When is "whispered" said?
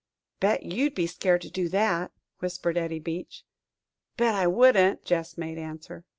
2.39-2.75